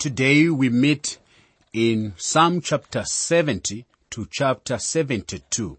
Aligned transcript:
Today 0.00 0.48
we 0.48 0.70
meet 0.70 1.18
in 1.74 2.14
Psalm 2.16 2.62
chapter 2.62 3.04
70 3.04 3.84
to 4.08 4.26
chapter 4.30 4.78
72. 4.78 5.76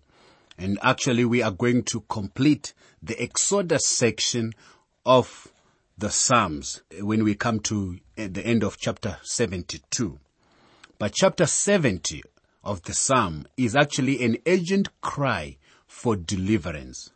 And 0.60 0.78
actually 0.84 1.26
we 1.26 1.42
are 1.42 1.50
going 1.50 1.82
to 1.86 2.02
complete 2.02 2.76
the 3.02 3.20
Exodus 3.20 3.88
section 3.88 4.54
of 5.08 5.48
the 5.98 6.12
Psalms 6.12 6.84
when 7.00 7.24
we 7.24 7.34
come 7.34 7.62
to 7.62 7.98
eh, 8.16 8.28
the 8.32 8.46
end 8.46 8.64
of 8.64 8.78
chapter 8.78 9.18
72. 9.24 10.20
But 11.00 11.16
chapter 11.16 11.48
70 11.48 12.22
of 12.64 12.84
the 12.84 12.94
Psalm 12.94 13.48
is 13.58 13.76
actually 13.76 14.24
an 14.24 14.38
urgent 14.46 15.02
cry 15.02 15.58
for 15.88 16.16
deliverance. 16.16 17.10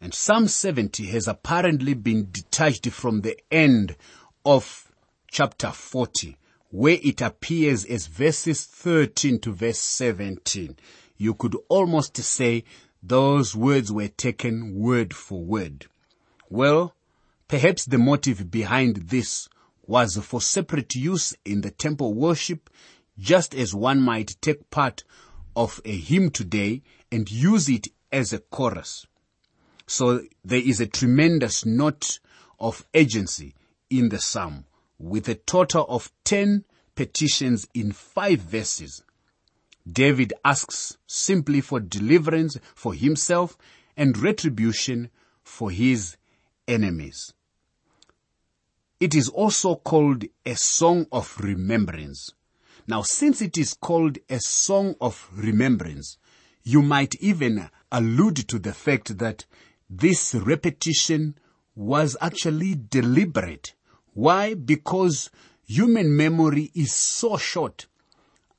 And 0.00 0.14
Psalm 0.14 0.46
70 0.46 1.06
has 1.06 1.26
apparently 1.26 1.94
been 1.94 2.28
detached 2.30 2.88
from 2.92 3.22
the 3.22 3.36
end 3.50 3.96
of 4.44 4.83
chapter 5.34 5.72
40, 5.72 6.36
where 6.70 7.00
it 7.02 7.20
appears 7.20 7.84
as 7.86 8.06
verses 8.06 8.66
13 8.66 9.40
to 9.40 9.50
verse 9.52 9.80
17. 9.80 10.76
You 11.16 11.34
could 11.34 11.56
almost 11.68 12.16
say 12.18 12.62
those 13.02 13.56
words 13.56 13.90
were 13.90 14.06
taken 14.06 14.78
word 14.78 15.12
for 15.12 15.42
word. 15.42 15.86
Well, 16.48 16.94
perhaps 17.48 17.84
the 17.84 17.98
motive 17.98 18.48
behind 18.48 19.08
this 19.08 19.48
was 19.84 20.16
for 20.18 20.40
separate 20.40 20.94
use 20.94 21.34
in 21.44 21.62
the 21.62 21.72
temple 21.72 22.14
worship, 22.14 22.70
just 23.18 23.56
as 23.56 23.74
one 23.74 24.00
might 24.00 24.36
take 24.40 24.70
part 24.70 25.02
of 25.56 25.80
a 25.84 25.96
hymn 25.96 26.30
today 26.30 26.82
and 27.10 27.28
use 27.28 27.68
it 27.68 27.88
as 28.12 28.32
a 28.32 28.38
chorus. 28.38 29.04
So 29.88 30.20
there 30.44 30.62
is 30.64 30.80
a 30.80 30.86
tremendous 30.86 31.66
note 31.66 32.20
of 32.60 32.86
urgency 32.94 33.56
in 33.90 34.10
the 34.10 34.20
psalm 34.20 34.66
with 35.04 35.28
a 35.28 35.34
total 35.34 35.84
of 35.88 36.10
10 36.24 36.64
petitions 36.94 37.68
in 37.74 37.92
five 37.92 38.40
verses. 38.40 39.02
David 39.90 40.32
asks 40.44 40.96
simply 41.06 41.60
for 41.60 41.78
deliverance 41.78 42.58
for 42.74 42.94
himself 42.94 43.58
and 43.98 44.16
retribution 44.16 45.10
for 45.42 45.70
his 45.70 46.16
enemies. 46.66 47.34
It 48.98 49.14
is 49.14 49.28
also 49.28 49.76
called 49.76 50.24
a 50.46 50.56
song 50.56 51.06
of 51.12 51.38
remembrance. 51.38 52.30
Now, 52.86 53.02
since 53.02 53.42
it 53.42 53.58
is 53.58 53.74
called 53.74 54.18
a 54.30 54.40
song 54.40 54.94
of 55.02 55.28
remembrance, 55.34 56.16
you 56.62 56.80
might 56.80 57.14
even 57.16 57.68
allude 57.92 58.48
to 58.48 58.58
the 58.58 58.72
fact 58.72 59.18
that 59.18 59.44
this 59.90 60.34
repetition 60.34 61.36
was 61.74 62.16
actually 62.22 62.74
deliberate. 62.88 63.73
Why? 64.14 64.54
Because 64.54 65.30
human 65.66 66.16
memory 66.16 66.70
is 66.74 66.92
so 66.92 67.36
short. 67.36 67.86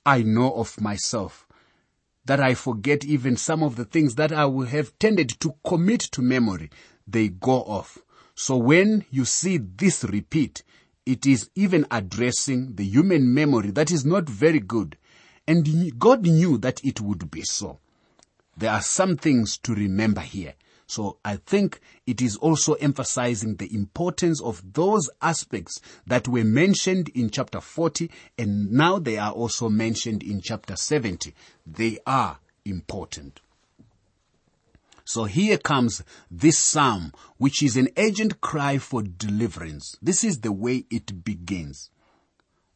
I 0.06 0.22
know 0.22 0.54
of 0.54 0.80
myself 0.80 1.48
that 2.26 2.40
I 2.40 2.56
forget 2.56 3.06
even 3.06 3.38
some 3.38 3.64
of 3.64 3.76
the 3.76 3.86
things 3.86 4.16
that 4.16 4.32
I 4.32 4.46
would 4.46 4.70
have 4.70 4.98
tended 5.00 5.30
to 5.40 5.56
commit 5.66 6.02
to 6.02 6.22
memory. 6.22 6.70
They 7.08 7.30
go 7.30 7.64
off. 7.64 8.00
So 8.36 8.58
when 8.58 9.06
you 9.12 9.26
see 9.26 9.58
this 9.58 10.04
repeat, 10.04 10.64
it 11.06 11.26
is 11.26 11.50
even 11.56 11.86
addressing 11.92 12.76
the 12.76 12.84
human 12.84 13.34
memory 13.34 13.72
that 13.72 13.92
is 13.92 14.06
not 14.06 14.28
very 14.28 14.60
good. 14.60 14.98
And 15.48 15.98
God 16.00 16.24
knew 16.24 16.58
that 16.58 16.84
it 16.84 17.00
would 17.00 17.30
be 17.30 17.44
so. 17.44 17.80
There 18.58 18.72
are 18.72 18.82
some 18.82 19.18
things 19.18 19.58
to 19.60 19.76
remember 19.76 20.22
here. 20.22 20.56
So 20.88 21.18
I 21.26 21.38
think 21.38 21.80
it 22.06 22.22
is 22.22 22.36
also 22.38 22.74
emphasizing 22.74 23.56
the 23.56 23.74
importance 23.74 24.42
of 24.42 24.74
those 24.74 25.10
aspects 25.22 25.82
that 26.06 26.28
were 26.28 26.44
mentioned 26.44 27.10
in 27.10 27.30
chapter 27.32 27.60
40 27.60 28.12
and 28.38 28.72
now 28.72 29.00
they 29.00 29.18
are 29.18 29.32
also 29.32 29.70
mentioned 29.70 30.22
in 30.22 30.42
chapter 30.42 30.76
70. 30.76 31.34
They 31.66 31.98
are 32.06 32.40
important. 32.66 33.42
So 35.08 35.26
here 35.26 35.60
comes 35.60 36.04
this 36.32 36.58
psalm, 36.58 37.14
which 37.38 37.62
is 37.62 37.78
an 37.78 37.90
urgent 37.96 38.42
cry 38.42 38.80
for 38.80 39.04
deliverance. 39.04 39.98
This 40.02 40.24
is 40.24 40.40
the 40.40 40.52
way 40.52 40.86
it 40.90 41.24
begins. 41.24 41.92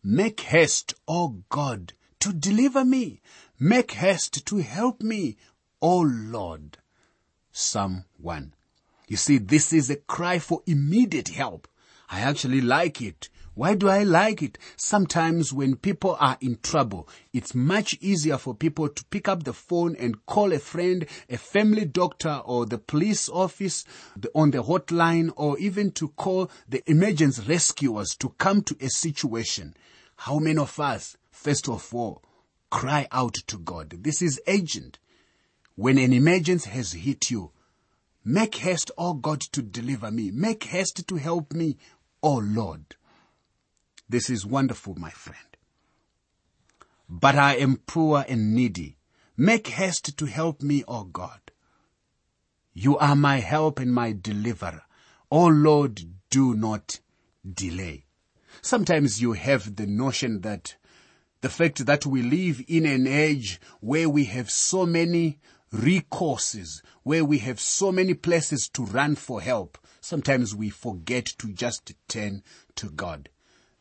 Make 0.03 0.41
haste, 0.41 0.93
O 1.07 1.43
God, 1.49 1.93
to 2.19 2.31
deliver 2.31 2.85
me. 2.85 3.21
Make 3.59 3.91
haste 3.91 4.45
to 4.45 4.57
help 4.57 5.01
me, 5.01 5.37
O 5.81 5.99
Lord. 6.01 6.77
Psalm 7.59 8.05
1. 8.19 8.53
You 9.09 9.17
see, 9.17 9.37
this 9.37 9.73
is 9.73 9.89
a 9.89 9.97
cry 9.97 10.39
for 10.39 10.63
immediate 10.65 11.27
help. 11.27 11.67
I 12.09 12.21
actually 12.21 12.61
like 12.61 13.01
it. 13.01 13.27
Why 13.53 13.75
do 13.75 13.89
I 13.89 14.03
like 14.03 14.41
it? 14.41 14.57
Sometimes 14.77 15.51
when 15.51 15.75
people 15.75 16.15
are 16.21 16.37
in 16.39 16.59
trouble, 16.63 17.09
it's 17.33 17.53
much 17.53 17.97
easier 17.99 18.37
for 18.37 18.55
people 18.55 18.87
to 18.87 19.05
pick 19.05 19.27
up 19.27 19.43
the 19.43 19.51
phone 19.51 19.97
and 19.97 20.25
call 20.25 20.53
a 20.53 20.59
friend, 20.59 21.05
a 21.29 21.35
family 21.37 21.83
doctor 21.83 22.41
or 22.45 22.65
the 22.65 22.77
police 22.77 23.27
office 23.27 23.83
on 24.33 24.51
the 24.51 24.63
hotline 24.63 25.29
or 25.35 25.59
even 25.59 25.91
to 25.91 26.07
call 26.07 26.49
the 26.69 26.81
emergency 26.89 27.43
rescuers 27.45 28.15
to 28.19 28.29
come 28.37 28.61
to 28.61 28.77
a 28.79 28.89
situation. 28.89 29.75
How 30.15 30.39
many 30.39 30.59
of 30.59 30.79
us, 30.79 31.17
first 31.29 31.67
of 31.67 31.93
all, 31.93 32.23
cry 32.69 33.05
out 33.11 33.33
to 33.47 33.57
God? 33.57 33.89
This 34.01 34.21
is 34.21 34.39
urgent. 34.47 34.97
When 35.79 35.97
an 35.97 36.11
emergency 36.11 36.69
has 36.71 36.91
hit 36.91 37.31
you, 37.31 37.53
make 38.25 38.55
haste, 38.55 38.91
O 38.97 39.13
God, 39.13 39.39
to 39.53 39.61
deliver 39.61 40.11
me. 40.11 40.29
Make 40.29 40.65
haste 40.65 41.07
to 41.07 41.15
help 41.15 41.53
me, 41.53 41.77
O 42.21 42.35
Lord. 42.35 42.97
This 44.09 44.29
is 44.29 44.45
wonderful, 44.45 44.95
my 44.95 45.11
friend. 45.11 45.47
But 47.07 47.35
I 47.37 47.55
am 47.55 47.77
poor 47.87 48.25
and 48.27 48.53
needy. 48.53 48.97
Make 49.37 49.67
haste 49.67 50.17
to 50.17 50.25
help 50.25 50.61
me, 50.61 50.83
O 50.85 51.05
God. 51.05 51.39
You 52.73 52.97
are 52.97 53.15
my 53.15 53.37
help 53.37 53.79
and 53.79 53.93
my 53.93 54.11
deliverer. 54.11 54.81
O 55.31 55.45
Lord, 55.45 56.01
do 56.29 56.55
not 56.55 56.99
delay. 57.49 58.03
Sometimes 58.61 59.21
you 59.21 59.31
have 59.31 59.77
the 59.77 59.87
notion 59.87 60.41
that 60.41 60.75
the 61.39 61.47
fact 61.47 61.85
that 61.85 62.05
we 62.05 62.21
live 62.21 62.61
in 62.67 62.85
an 62.85 63.07
age 63.07 63.61
where 63.79 64.09
we 64.09 64.25
have 64.25 64.51
so 64.51 64.85
many 64.85 65.39
recourses, 65.73 66.81
where 67.03 67.23
we 67.23 67.39
have 67.39 67.59
so 67.59 67.91
many 67.91 68.13
places 68.13 68.69
to 68.69 68.83
run 68.85 69.15
for 69.15 69.41
help, 69.41 69.77
sometimes 70.01 70.55
we 70.55 70.69
forget 70.69 71.25
to 71.25 71.51
just 71.51 71.93
turn 72.07 72.43
to 72.75 72.89
God. 72.89 73.29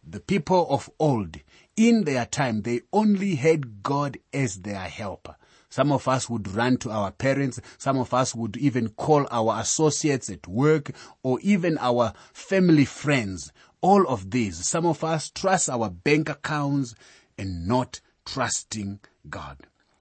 The 0.07 0.21
people 0.21 0.67
of 0.71 0.91
old, 0.99 1.37
in 1.77 2.05
their 2.05 2.27
time, 2.27 2.63
they 2.63 2.81
only 2.93 3.35
had 3.35 3.83
God 3.83 4.19
as 4.33 4.63
their 4.63 4.81
helper. 4.81 5.37
Some 5.71 5.93
of 5.93 6.09
us 6.09 6.31
would 6.31 6.49
run 6.49 6.79
to 6.79 6.91
our 6.91 7.11
parents. 7.11 7.61
Some 7.77 7.99
of 7.99 8.15
us 8.15 8.35
would 8.35 8.57
even 8.57 8.89
call 8.89 9.27
our 9.31 9.61
associates 9.61 10.31
at 10.31 10.49
work 10.49 10.93
or 11.23 11.39
even 11.41 11.77
our 11.79 12.15
family 12.33 12.87
friends. 12.87 13.53
All 13.81 14.09
of 14.09 14.31
these. 14.31 14.67
Some 14.67 14.87
of 14.87 15.05
us 15.05 15.31
trust 15.31 15.69
our 15.69 15.91
bank 15.91 16.31
accounts 16.31 16.95
and 17.37 17.69
not 17.69 18.01
trusting 18.25 19.01
God. 19.29 19.59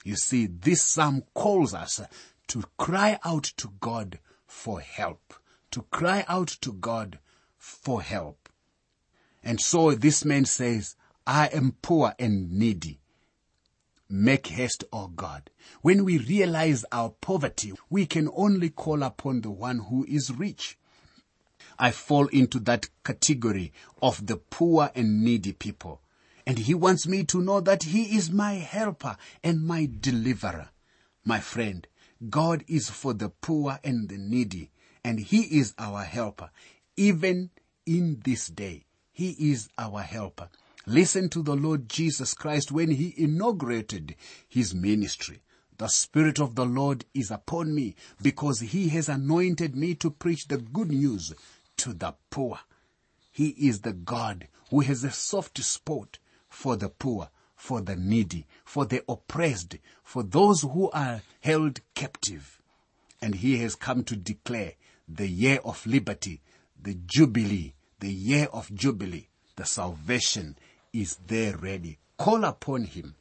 You 0.07 0.15
see, 0.15 0.45
this 0.45 0.81
psalm 0.81 1.25
calls 1.33 1.73
us 1.73 1.99
to 2.47 2.63
cry 2.77 3.19
out 3.25 3.43
to 3.57 3.73
God 3.81 4.19
for 4.45 4.79
help. 4.79 5.33
To 5.71 5.81
cry 5.91 6.23
out 6.29 6.47
to 6.61 6.71
God 6.71 7.19
for 7.57 8.01
help. 8.01 8.47
And 9.43 9.59
so 9.59 9.93
this 9.95 10.23
man 10.23 10.45
says, 10.45 10.95
I 11.25 11.47
am 11.47 11.75
poor 11.81 12.13
and 12.17 12.53
needy. 12.53 13.01
Make 14.09 14.47
haste, 14.47 14.85
O 14.93 15.07
God. 15.09 15.49
When 15.81 16.05
we 16.05 16.19
realize 16.19 16.85
our 16.89 17.09
poverty, 17.09 17.73
we 17.89 18.05
can 18.05 18.29
only 18.33 18.69
call 18.69 19.03
upon 19.03 19.41
the 19.41 19.51
one 19.51 19.79
who 19.79 20.05
is 20.07 20.31
rich. 20.31 20.77
I 21.77 21.91
fall 21.91 22.27
into 22.27 22.61
that 22.61 22.87
category 23.03 23.73
of 24.01 24.25
the 24.25 24.37
poor 24.37 24.89
and 24.95 25.21
needy 25.21 25.51
people. 25.51 25.99
And 26.47 26.59
he 26.59 26.73
wants 26.73 27.05
me 27.05 27.25
to 27.25 27.41
know 27.41 27.59
that 27.59 27.83
he 27.83 28.15
is 28.15 28.31
my 28.31 28.53
helper 28.53 29.17
and 29.43 29.67
my 29.67 29.85
deliverer. 29.99 30.69
My 31.25 31.41
friend, 31.41 31.85
God 32.29 32.63
is 32.69 32.89
for 32.89 33.13
the 33.13 33.27
poor 33.27 33.79
and 33.83 34.07
the 34.07 34.17
needy, 34.17 34.71
and 35.03 35.19
he 35.19 35.41
is 35.59 35.73
our 35.77 36.05
helper. 36.05 36.49
Even 36.95 37.49
in 37.85 38.21
this 38.23 38.47
day, 38.47 38.85
he 39.11 39.31
is 39.51 39.67
our 39.77 39.99
helper. 39.99 40.47
Listen 40.85 41.27
to 41.31 41.43
the 41.43 41.53
Lord 41.53 41.89
Jesus 41.89 42.33
Christ 42.33 42.71
when 42.71 42.91
he 42.91 43.13
inaugurated 43.17 44.15
his 44.47 44.73
ministry. 44.73 45.41
The 45.77 45.89
Spirit 45.89 46.39
of 46.39 46.55
the 46.55 46.65
Lord 46.65 47.03
is 47.13 47.29
upon 47.29 47.75
me 47.75 47.93
because 48.21 48.61
he 48.61 48.87
has 48.87 49.09
anointed 49.09 49.75
me 49.75 49.95
to 49.95 50.09
preach 50.09 50.47
the 50.47 50.59
good 50.59 50.91
news 50.91 51.33
to 51.75 51.91
the 51.91 52.15
poor. 52.29 52.59
He 53.33 53.49
is 53.49 53.81
the 53.81 53.91
God 53.91 54.47
who 54.69 54.79
has 54.79 55.03
a 55.03 55.11
soft 55.11 55.61
spot 55.61 56.19
for 56.57 56.75
the 56.75 56.89
poor, 56.89 57.29
for 57.55 57.81
the 57.81 57.95
needy, 57.95 58.47
for 58.65 58.83
the 58.83 59.03
oppressed, 59.07 59.77
for 60.03 60.23
those 60.23 60.63
who 60.63 60.89
are 60.89 61.21
held 61.39 61.81
captive. 61.93 62.63
And 63.21 63.35
he 63.35 63.57
has 63.59 63.75
come 63.75 64.03
to 64.05 64.15
declare 64.15 64.73
the 65.07 65.27
year 65.27 65.59
of 65.63 65.85
liberty, 65.85 66.41
the 66.81 66.95
jubilee, 67.05 67.75
the 67.99 68.11
year 68.11 68.47
of 68.51 68.73
jubilee, 68.73 69.27
the 69.55 69.65
salvation 69.65 70.57
is 70.91 71.19
there 71.27 71.55
ready. 71.57 71.99
Call 72.17 72.43
upon 72.43 72.85
him. 72.85 73.13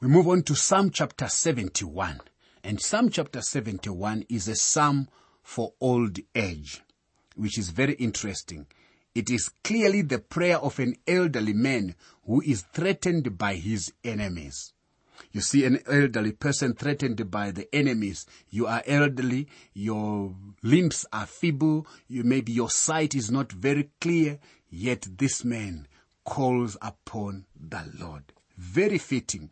We 0.00 0.06
move 0.06 0.28
on 0.28 0.44
to 0.44 0.54
Psalm 0.54 0.90
chapter 0.90 1.26
71. 1.26 2.20
And 2.62 2.80
Psalm 2.80 3.10
chapter 3.10 3.40
71 3.40 4.26
is 4.28 4.46
a 4.46 4.54
psalm 4.54 5.08
for 5.42 5.72
old 5.80 6.20
age, 6.36 6.82
which 7.34 7.58
is 7.58 7.70
very 7.70 7.94
interesting. 7.94 8.66
It 9.16 9.30
is 9.30 9.48
clearly 9.64 10.02
the 10.02 10.18
prayer 10.18 10.58
of 10.58 10.78
an 10.78 10.94
elderly 11.06 11.54
man 11.54 11.94
who 12.26 12.42
is 12.42 12.66
threatened 12.74 13.38
by 13.38 13.54
his 13.54 13.90
enemies. 14.04 14.74
You 15.32 15.40
see 15.40 15.64
an 15.64 15.78
elderly 15.86 16.32
person 16.32 16.74
threatened 16.74 17.30
by 17.30 17.50
the 17.50 17.66
enemies. 17.74 18.26
You 18.50 18.66
are 18.66 18.82
elderly, 18.86 19.48
your 19.72 20.36
limbs 20.62 21.06
are 21.14 21.24
feeble, 21.24 21.86
you 22.06 22.24
maybe 22.24 22.52
your 22.52 22.68
sight 22.68 23.14
is 23.14 23.30
not 23.30 23.50
very 23.52 23.88
clear, 24.02 24.38
yet 24.68 25.06
this 25.16 25.42
man 25.46 25.88
calls 26.26 26.76
upon 26.82 27.46
the 27.58 27.90
Lord. 27.98 28.34
Very 28.58 28.98
fitting. 28.98 29.48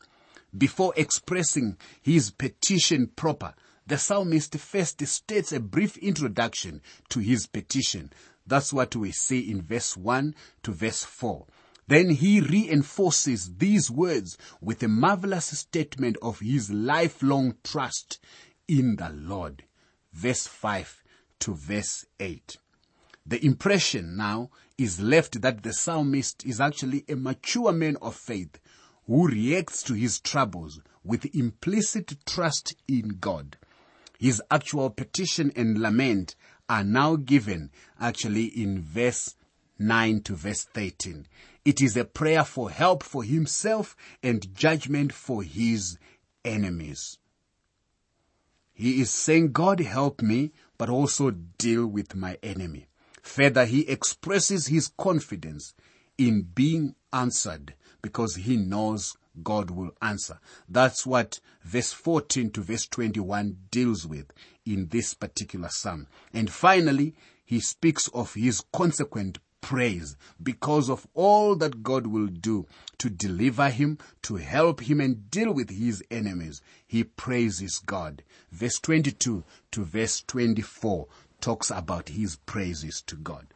Before 0.54 0.92
expressing 0.94 1.78
his 2.02 2.30
petition 2.30 3.06
proper, 3.16 3.54
the 3.86 3.96
psalmist 3.96 4.58
first 4.58 5.06
states 5.06 5.52
a 5.52 5.60
brief 5.60 5.96
introduction 5.96 6.82
to 7.08 7.20
his 7.20 7.46
petition. 7.46 8.12
That's 8.46 8.72
what 8.72 8.94
we 8.94 9.12
see 9.12 9.50
in 9.50 9.62
verse 9.62 9.96
1 9.96 10.34
to 10.64 10.72
verse 10.72 11.04
4. 11.04 11.46
Then 11.86 12.10
he 12.10 12.40
reinforces 12.40 13.56
these 13.56 13.90
words 13.90 14.38
with 14.60 14.82
a 14.82 14.88
marvelous 14.88 15.58
statement 15.58 16.16
of 16.22 16.40
his 16.40 16.70
lifelong 16.70 17.56
trust 17.62 18.18
in 18.66 18.96
the 18.96 19.10
Lord. 19.10 19.64
Verse 20.12 20.46
5 20.46 21.02
to 21.40 21.54
verse 21.54 22.06
8. 22.20 22.56
The 23.26 23.44
impression 23.44 24.16
now 24.16 24.50
is 24.76 25.00
left 25.00 25.40
that 25.42 25.62
the 25.62 25.72
psalmist 25.72 26.44
is 26.44 26.60
actually 26.60 27.04
a 27.08 27.16
mature 27.16 27.72
man 27.72 27.96
of 28.02 28.14
faith 28.14 28.58
who 29.06 29.28
reacts 29.28 29.82
to 29.84 29.94
his 29.94 30.20
troubles 30.20 30.80
with 31.02 31.34
implicit 31.34 32.14
trust 32.26 32.74
in 32.88 33.16
God. 33.20 33.56
His 34.18 34.42
actual 34.50 34.90
petition 34.90 35.52
and 35.54 35.78
lament 35.78 36.34
are 36.68 36.84
now 36.84 37.16
given 37.16 37.70
actually 38.00 38.44
in 38.44 38.80
verse 38.80 39.36
9 39.78 40.22
to 40.22 40.34
verse 40.34 40.64
13. 40.64 41.26
It 41.64 41.80
is 41.80 41.96
a 41.96 42.04
prayer 42.04 42.44
for 42.44 42.70
help 42.70 43.02
for 43.02 43.24
himself 43.24 43.96
and 44.22 44.54
judgment 44.54 45.12
for 45.12 45.42
his 45.42 45.98
enemies. 46.44 47.18
He 48.72 49.00
is 49.00 49.10
saying, 49.10 49.52
God 49.52 49.80
help 49.80 50.20
me, 50.20 50.52
but 50.76 50.90
also 50.90 51.30
deal 51.30 51.86
with 51.86 52.14
my 52.14 52.38
enemy. 52.42 52.88
Further, 53.22 53.64
he 53.64 53.88
expresses 53.88 54.66
his 54.66 54.88
confidence 54.98 55.74
in 56.18 56.42
being 56.42 56.94
answered 57.12 57.74
because 58.02 58.36
he 58.36 58.56
knows 58.56 59.16
God 59.42 59.70
will 59.70 59.90
answer. 60.00 60.38
That's 60.68 61.04
what 61.04 61.40
verse 61.62 61.92
14 61.92 62.50
to 62.52 62.60
verse 62.60 62.86
21 62.86 63.58
deals 63.70 64.06
with 64.06 64.26
in 64.64 64.88
this 64.88 65.14
particular 65.14 65.68
psalm. 65.70 66.06
And 66.32 66.50
finally, 66.50 67.14
he 67.44 67.60
speaks 67.60 68.08
of 68.08 68.34
his 68.34 68.62
consequent 68.72 69.38
praise 69.60 70.14
because 70.42 70.90
of 70.90 71.06
all 71.14 71.56
that 71.56 71.82
God 71.82 72.06
will 72.06 72.26
do 72.26 72.66
to 72.98 73.08
deliver 73.08 73.70
him, 73.70 73.96
to 74.22 74.36
help 74.36 74.82
him 74.82 75.00
and 75.00 75.30
deal 75.30 75.54
with 75.54 75.70
his 75.70 76.02
enemies. 76.10 76.60
He 76.86 77.02
praises 77.02 77.78
God. 77.78 78.22
Verse 78.52 78.78
22 78.78 79.42
to 79.72 79.84
verse 79.84 80.22
24 80.26 81.06
talks 81.40 81.70
about 81.70 82.10
his 82.10 82.36
praises 82.36 83.02
to 83.06 83.16
God. 83.16 83.53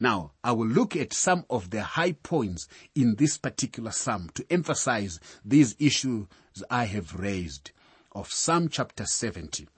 Now, 0.00 0.32
I 0.44 0.52
will 0.52 0.68
look 0.68 0.94
at 0.94 1.12
some 1.12 1.44
of 1.50 1.70
the 1.70 1.82
high 1.82 2.12
points 2.12 2.68
in 2.94 3.16
this 3.16 3.36
particular 3.36 3.90
psalm 3.90 4.30
to 4.34 4.46
emphasize 4.50 5.18
these 5.44 5.74
issues 5.78 6.26
I 6.70 6.84
have 6.84 7.14
raised 7.14 7.72
of 8.12 8.32
Psalm 8.32 8.68
chapter 8.68 9.06
70. 9.06 9.68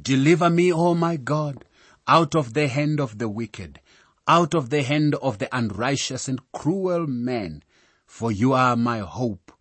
Deliver 0.00 0.50
me, 0.50 0.72
O 0.72 0.94
my 0.94 1.16
God, 1.16 1.64
out 2.06 2.34
of 2.34 2.54
the 2.54 2.68
hand 2.68 3.00
of 3.00 3.18
the 3.18 3.28
wicked, 3.28 3.80
out 4.26 4.54
of 4.54 4.70
the 4.70 4.82
hand 4.82 5.14
of 5.16 5.38
the 5.38 5.54
unrighteous 5.56 6.28
and 6.28 6.40
cruel 6.52 7.06
man, 7.06 7.62
for 8.06 8.30
you 8.30 8.52
are 8.52 8.76
my 8.76 8.98
hope, 8.98 9.52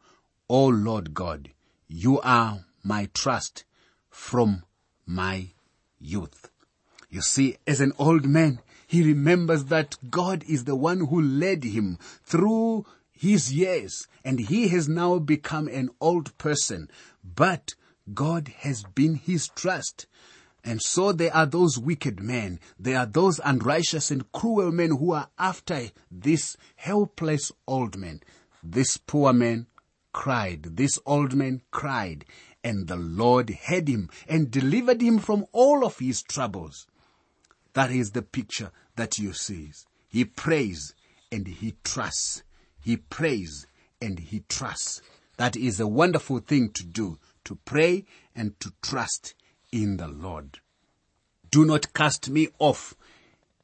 O 0.50 0.66
Lord 0.66 1.14
God. 1.14 1.52
You 1.88 2.20
are 2.22 2.66
my 2.84 3.10
trust 3.14 3.64
from 4.10 4.64
my 5.06 5.52
youth. 6.00 6.50
You 7.10 7.22
see, 7.22 7.58
as 7.68 7.80
an 7.80 7.94
old 7.98 8.26
man, 8.26 8.60
he 8.94 9.02
remembers 9.02 9.66
that 9.66 9.98
God 10.12 10.44
is 10.48 10.66
the 10.66 10.76
one 10.76 11.08
who 11.08 11.20
led 11.20 11.64
him 11.64 11.98
through 12.24 12.86
his 13.12 13.52
years 13.52 14.08
and 14.24 14.40
he 14.40 14.68
has 14.68 14.88
now 14.88 15.18
become 15.18 15.68
an 15.68 15.90
old 16.00 16.38
person, 16.38 16.92
but 17.24 17.74
God 18.14 18.50
has 18.60 18.84
been 18.84 19.16
his 19.16 19.48
trust. 19.48 20.06
And 20.64 20.80
so 20.80 21.12
there 21.12 21.36
are 21.36 21.48
those 21.48 21.80
wicked 21.80 22.20
men, 22.20 22.60
there 22.78 23.00
are 23.00 23.08
those 23.08 23.42
unrighteous 23.44 24.12
and 24.12 24.32
cruel 24.32 24.72
men 24.72 24.92
who 24.92 25.14
are 25.14 25.30
after 25.40 25.90
this 26.12 26.56
helpless 26.76 27.52
old 27.68 27.98
man. 27.98 28.22
This 28.62 28.98
poor 28.98 29.34
man 29.34 29.66
cried, 30.12 30.78
this 30.78 31.00
old 31.04 31.34
man 31.34 31.64
cried, 31.72 32.26
and 32.64 32.88
the 32.88 32.98
Lord 32.98 33.50
heard 33.50 33.88
him 33.88 34.12
and 34.28 34.52
delivered 34.52 35.02
him 35.02 35.18
from 35.18 35.48
all 35.52 35.84
of 35.84 35.98
his 35.98 36.22
troubles. 36.22 36.86
That 37.74 37.92
is 37.92 38.12
the 38.12 38.22
picture 38.22 38.72
that 38.96 39.18
you 39.18 39.34
see. 39.34 39.72
He 40.08 40.26
prays 40.26 40.94
and 41.32 41.48
he 41.48 41.76
trusts. 41.84 42.44
He 42.80 42.98
prays 42.98 43.66
and 44.02 44.20
he 44.20 44.44
trusts. 44.48 45.02
That 45.38 45.56
is 45.56 45.80
a 45.80 45.88
wonderful 45.88 46.40
thing 46.40 46.70
to 46.74 46.84
do, 46.86 47.18
to 47.46 47.56
pray 47.66 48.06
and 48.36 48.60
to 48.60 48.74
trust 48.82 49.34
in 49.72 49.98
the 49.98 50.08
Lord. 50.08 50.60
Do 51.50 51.66
not 51.66 51.94
cast 51.94 52.30
me 52.30 52.50
off 52.60 52.96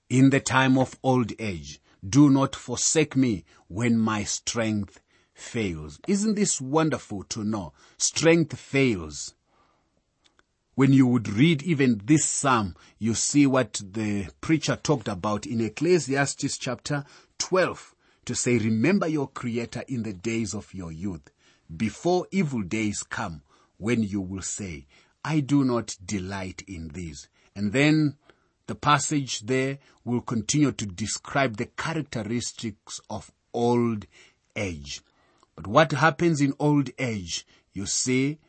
in 0.10 0.32
the 0.32 0.40
time 0.40 0.78
of 0.78 0.98
old 1.04 1.34
age. 1.40 1.80
Do 2.08 2.30
not 2.30 2.56
forsake 2.56 3.16
me 3.16 3.46
when 3.68 3.98
my 3.98 4.24
strength 4.24 5.02
fails. 5.34 6.00
Isn't 6.08 6.36
this 6.36 6.60
wonderful 6.60 7.24
to 7.26 7.44
know? 7.44 7.74
Strength 7.98 8.58
fails 8.58 9.36
when 10.80 10.94
you 10.94 11.06
would 11.06 11.28
read 11.28 11.62
even 11.64 12.00
this 12.06 12.24
psalm, 12.24 12.74
you 13.00 13.14
see 13.14 13.46
what 13.46 13.82
the 13.92 14.26
preacher 14.40 14.78
talked 14.78 15.10
about 15.10 15.46
in 15.46 15.60
Ecclesiastes 15.60 16.58
chapter 16.58 17.04
12 17.38 17.94
to 18.24 18.34
say, 18.34 18.58
remember 18.58 19.06
your 19.06 19.28
creator 19.28 19.84
in 19.90 20.04
the 20.04 20.14
days 20.14 20.54
of 20.54 20.74
your 20.74 20.90
youth 20.90 21.32
before 21.76 22.28
evil 22.32 22.62
days 22.62 23.04
come 23.04 23.42
when 23.76 24.02
you 24.02 24.22
will 24.22 24.42
say, 24.42 24.86
I 25.22 25.42
do 25.42 25.66
not 25.66 25.98
delight 26.06 26.64
in 26.66 26.88
these. 26.94 27.28
And 27.54 27.74
then 27.74 28.16
the 28.68 28.76
passage 28.76 29.42
there 29.42 29.80
will 30.06 30.22
continue 30.22 30.72
to 30.72 30.86
describe 30.86 31.58
the 31.58 31.66
characteristics 31.66 33.02
of 33.10 33.34
old 33.54 34.06
age. 34.56 35.02
But 35.58 35.68
what 35.68 35.92
happens 35.92 36.40
in 36.40 36.54
old 36.58 36.90
age? 36.98 37.46
You 37.74 37.86
see 37.86 38.40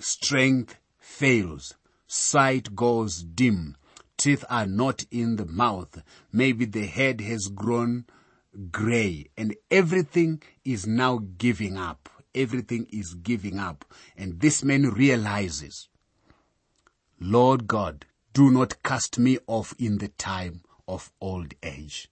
strength 0.00 0.78
fails. 1.08 1.74
Sight 2.06 2.76
goes 2.76 3.22
dim. 3.22 3.76
Teeth 4.16 4.44
are 4.48 4.66
not 4.66 5.04
in 5.10 5.36
the 5.36 5.46
mouth. 5.46 6.02
Maybe 6.30 6.64
the 6.64 6.86
head 6.86 7.20
has 7.22 7.48
grown 7.48 8.04
gray 8.70 9.26
and 9.36 9.54
everything 9.70 10.42
is 10.64 10.86
now 10.86 11.18
giving 11.38 11.76
up. 11.76 12.08
Everything 12.34 12.86
is 12.90 13.14
giving 13.14 13.58
up. 13.58 13.84
And 14.16 14.40
this 14.40 14.62
man 14.62 14.90
realizes, 14.90 15.88
Lord 17.20 17.66
God, 17.66 18.06
do 18.32 18.50
not 18.50 18.82
cast 18.82 19.18
me 19.18 19.38
off 19.46 19.74
in 19.78 19.98
the 19.98 20.08
time 20.08 20.62
of 20.86 21.10
old 21.20 21.54
age. 21.62 22.08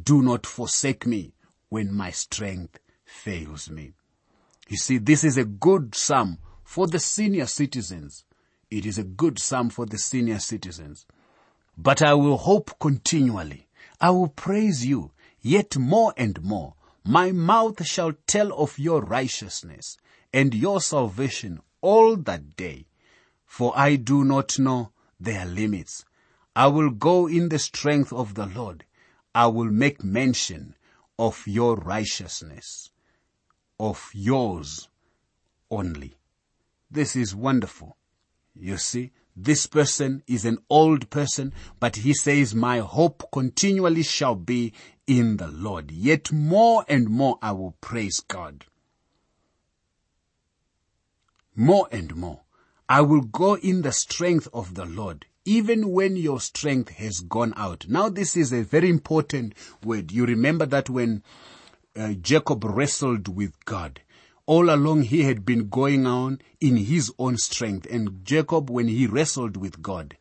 Do 0.00 0.22
not 0.22 0.46
forsake 0.46 1.06
me 1.06 1.34
when 1.68 1.92
my 1.92 2.10
strength 2.10 2.78
fails 3.04 3.68
me. 3.68 3.92
You 4.68 4.76
see, 4.76 4.98
this 4.98 5.24
is 5.24 5.36
a 5.36 5.44
good 5.44 5.94
psalm 5.94 6.38
for 6.72 6.86
the 6.86 6.98
senior 6.98 7.44
citizens. 7.44 8.24
It 8.70 8.86
is 8.86 8.96
a 8.96 9.04
good 9.04 9.38
psalm 9.38 9.68
for 9.68 9.84
the 9.84 9.98
senior 9.98 10.38
citizens. 10.38 11.04
But 11.76 12.00
I 12.00 12.14
will 12.14 12.38
hope 12.38 12.78
continually. 12.80 13.68
I 14.00 14.08
will 14.08 14.28
praise 14.28 14.86
you 14.86 15.10
yet 15.42 15.76
more 15.76 16.14
and 16.16 16.42
more. 16.42 16.72
My 17.04 17.30
mouth 17.30 17.84
shall 17.84 18.14
tell 18.26 18.54
of 18.54 18.78
your 18.78 19.02
righteousness 19.02 19.98
and 20.32 20.54
your 20.54 20.80
salvation 20.80 21.60
all 21.82 22.16
that 22.16 22.56
day. 22.56 22.86
For 23.44 23.74
I 23.76 23.96
do 23.96 24.24
not 24.24 24.58
know 24.58 24.92
their 25.20 25.44
limits. 25.44 26.06
I 26.56 26.68
will 26.68 26.88
go 26.88 27.26
in 27.26 27.50
the 27.50 27.58
strength 27.58 28.14
of 28.14 28.32
the 28.32 28.46
Lord. 28.46 28.86
I 29.34 29.48
will 29.48 29.70
make 29.70 30.02
mention 30.02 30.74
of 31.18 31.46
your 31.46 31.76
righteousness, 31.76 32.88
of 33.78 34.10
yours 34.14 34.88
only. 35.70 36.16
This 36.92 37.16
is 37.16 37.34
wonderful. 37.34 37.96
You 38.54 38.76
see, 38.76 39.12
This 39.34 39.66
person 39.66 40.22
is 40.26 40.44
an 40.44 40.58
old 40.68 41.08
person, 41.08 41.54
but 41.80 41.96
he 41.96 42.12
says, 42.12 42.54
my 42.54 42.78
hope 42.78 43.30
continually 43.32 44.02
shall 44.02 44.34
be 44.34 44.74
in 45.06 45.38
the 45.38 45.48
Lord. 45.48 45.90
Yet 45.90 46.30
more 46.30 46.84
and 46.86 47.08
more 47.08 47.38
I 47.40 47.52
will 47.52 47.76
praise 47.80 48.20
God. 48.20 48.66
More 51.56 51.88
and 51.90 52.14
more. 52.14 52.42
I 52.88 53.00
will 53.00 53.22
go 53.22 53.54
in 53.54 53.82
the 53.82 53.92
strength 53.92 54.48
of 54.52 54.74
the 54.74 54.84
Lord, 54.84 55.24
even 55.46 55.92
when 55.92 56.16
your 56.16 56.40
strength 56.40 56.90
has 56.90 57.20
gone 57.20 57.54
out. 57.56 57.86
Now 57.88 58.10
this 58.10 58.36
is 58.36 58.52
a 58.52 58.62
very 58.62 58.90
important 58.90 59.54
word. 59.82 60.12
You 60.12 60.26
remember 60.26 60.66
that 60.66 60.90
when 60.90 61.22
uh, 61.96 62.12
Jacob 62.20 62.64
wrestled 62.64 63.34
with 63.34 63.64
God, 63.64 64.02
all 64.52 64.68
along 64.68 65.00
he 65.00 65.22
had 65.22 65.46
been 65.46 65.70
going 65.70 66.06
on 66.06 66.38
in 66.60 66.76
his 66.76 67.10
own 67.18 67.38
strength. 67.38 67.86
And 67.90 68.22
Jacob, 68.22 68.68
when 68.68 68.86
he 68.86 69.06
wrestled 69.06 69.56
with 69.56 69.80
God, 69.80 70.18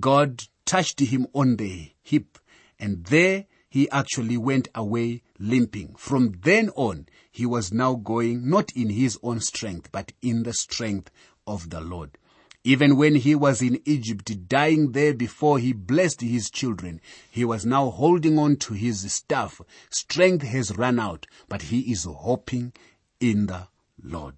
God 0.00 0.44
touched 0.64 0.98
him 1.00 1.26
on 1.34 1.56
the 1.56 1.90
hip 2.02 2.38
and 2.78 3.04
there 3.04 3.44
he 3.68 3.90
actually 3.90 4.38
went 4.38 4.68
away 4.74 5.20
limping. 5.38 5.94
From 5.98 6.32
then 6.40 6.70
on, 6.70 7.06
he 7.30 7.44
was 7.44 7.70
now 7.70 7.96
going 7.96 8.48
not 8.48 8.72
in 8.72 8.88
his 8.88 9.18
own 9.22 9.40
strength, 9.40 9.92
but 9.92 10.10
in 10.22 10.44
the 10.44 10.54
strength 10.54 11.10
of 11.46 11.68
the 11.68 11.82
Lord. 11.82 12.16
Even 12.64 12.96
when 12.96 13.16
he 13.16 13.34
was 13.34 13.60
in 13.60 13.82
Egypt, 13.84 14.48
dying 14.48 14.92
there 14.92 15.12
before 15.12 15.58
he 15.58 15.74
blessed 15.74 16.22
his 16.22 16.48
children, 16.48 16.98
he 17.30 17.44
was 17.44 17.66
now 17.66 17.90
holding 17.90 18.38
on 18.38 18.56
to 18.56 18.72
his 18.72 19.12
staff. 19.12 19.60
Strength 19.90 20.44
has 20.44 20.78
run 20.78 20.98
out, 20.98 21.26
but 21.46 21.60
he 21.60 21.92
is 21.92 22.04
hoping 22.04 22.72
in 23.20 23.46
the 23.46 23.68
Lord. 24.02 24.36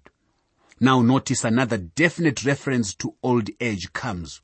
Now 0.79 1.01
notice 1.01 1.43
another 1.43 1.77
definite 1.77 2.45
reference 2.45 2.93
to 2.95 3.15
old 3.21 3.49
age 3.59 3.91
comes. 3.93 4.41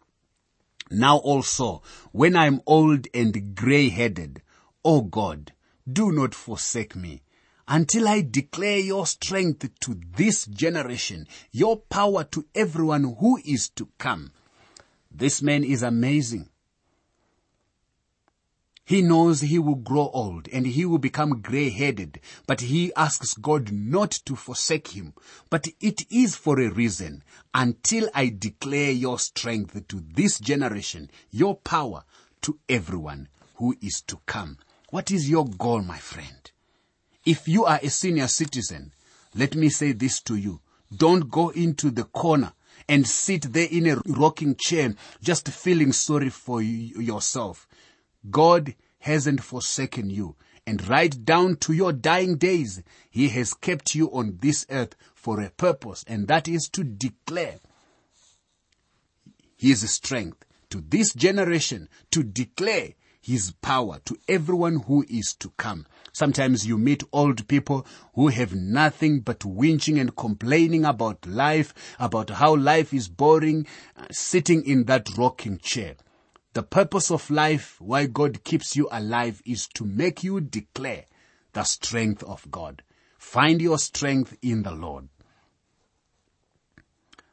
Now 0.92 1.18
also, 1.18 1.82
when 2.12 2.36
I 2.36 2.46
am 2.46 2.62
old 2.66 3.08
and 3.14 3.56
grey-headed, 3.56 4.42
O 4.84 5.02
God, 5.02 5.54
do 5.92 6.12
not 6.12 6.36
forsake 6.36 6.96
me 6.96 7.22
until 7.68 8.08
I 8.08 8.22
declare 8.22 8.80
your 8.80 9.08
strength 9.08 9.68
to 9.80 10.00
this 10.16 10.46
generation, 10.46 11.28
your 11.52 11.78
power 11.78 12.24
to 12.26 12.46
everyone 12.54 13.16
who 13.20 13.40
is 13.44 13.70
to 13.70 13.90
come. 13.98 14.32
This 15.10 15.42
man 15.42 15.64
is 15.64 15.82
amazing. 15.82 16.50
He 18.86 19.02
knows 19.02 19.42
he 19.42 19.58
will 19.58 19.76
grow 19.76 20.12
old 20.14 20.48
and 20.50 20.68
he 20.68 20.86
will 20.86 21.00
become 21.00 21.42
gray-headed, 21.42 22.20
but 22.46 22.62
he 22.62 22.94
asks 22.94 23.34
God 23.34 23.72
not 23.72 24.12
to 24.26 24.36
forsake 24.36 24.90
him. 24.90 25.16
But 25.50 25.68
it 25.82 26.06
is 26.12 26.36
for 26.36 26.60
a 26.60 26.70
reason. 26.70 27.24
Until 27.52 28.10
I 28.14 28.30
declare 28.38 28.92
your 28.92 29.18
strength 29.18 29.88
to 29.88 30.04
this 30.14 30.40
generation, 30.40 31.10
your 31.32 31.56
power 31.56 32.04
to 32.42 32.60
everyone 32.70 33.28
who 33.56 33.76
is 33.82 34.02
to 34.02 34.20
come. 34.28 34.60
What 34.92 35.10
is 35.10 35.32
your 35.32 35.48
goal, 35.48 35.82
my 35.82 35.98
friend? 35.98 36.52
If 37.26 37.48
you 37.48 37.66
are 37.66 37.80
a 37.82 37.90
senior 37.90 38.28
citizen, 38.28 38.94
let 39.34 39.56
me 39.56 39.70
say 39.70 39.94
this 39.94 40.22
to 40.22 40.36
you. 40.36 40.62
Don't 40.96 41.32
go 41.32 41.50
into 41.50 41.90
the 41.90 42.04
corner 42.04 42.54
and 42.88 43.08
sit 43.08 43.52
there 43.52 43.68
in 43.72 43.88
a 43.88 44.00
rocking 44.06 44.56
chair 44.56 44.94
just 45.24 45.48
feeling 45.48 45.92
sorry 45.92 46.30
for 46.30 46.62
yourself. 46.62 47.68
God 48.30 48.76
hasn't 49.00 49.44
forsaken 49.44 50.10
you. 50.10 50.36
And 50.68 50.88
right 50.88 51.24
down 51.24 51.58
to 51.58 51.74
your 51.74 51.94
dying 51.94 52.38
days, 52.38 52.82
He 53.10 53.30
has 53.30 53.54
kept 53.54 53.94
you 53.94 54.08
on 54.12 54.40
this 54.42 54.66
earth 54.70 54.96
for 55.14 55.40
a 55.40 55.52
purpose, 55.52 56.04
and 56.08 56.28
that 56.28 56.48
is 56.48 56.68
to 56.70 56.84
declare 56.84 57.60
His 59.56 59.90
strength 59.92 60.44
to 60.70 60.82
this 60.82 61.14
generation, 61.14 61.88
to 62.12 62.24
declare 62.24 62.94
His 63.22 63.54
power 63.62 64.00
to 64.06 64.18
everyone 64.28 64.82
who 64.88 65.06
is 65.08 65.36
to 65.40 65.52
come. 65.58 65.86
Sometimes 66.12 66.66
you 66.66 66.80
meet 66.80 67.04
old 67.12 67.48
people 67.48 67.86
who 68.16 68.30
have 68.30 68.56
nothing 68.56 69.20
but 69.20 69.42
whinging 69.42 70.00
and 70.02 70.16
complaining 70.16 70.84
about 70.84 71.28
life, 71.28 71.74
about 72.00 72.32
how 72.32 72.56
life 72.56 72.92
is 72.92 73.08
boring, 73.08 73.68
uh, 73.96 74.06
sitting 74.10 74.66
in 74.66 74.86
that 74.86 75.16
rocking 75.16 75.60
chair. 75.60 75.96
The 76.56 76.64
purpose 76.64 77.12
of 77.12 77.30
life, 77.30 77.82
why 77.82 78.06
God 78.06 78.46
keeps 78.46 78.78
you 78.78 78.88
alive, 78.90 79.42
is 79.46 79.68
to 79.74 79.84
make 79.84 80.24
you 80.24 80.40
declare 80.40 81.04
the 81.52 81.66
strength 81.66 82.24
of 82.24 82.50
God. 82.50 82.82
Find 83.18 83.62
your 83.62 83.78
strength 83.78 84.38
in 84.42 84.64
the 84.64 84.72
Lord. 84.72 85.10